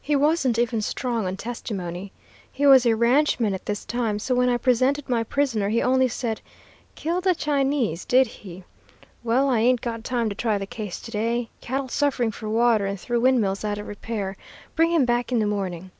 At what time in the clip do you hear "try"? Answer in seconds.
10.34-10.58